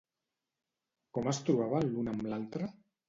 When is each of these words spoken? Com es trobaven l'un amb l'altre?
Com 1.17 1.29
es 1.33 1.41
trobaven 1.51 1.93
l'un 1.93 2.11
amb 2.15 2.27
l'altre? 2.33 2.73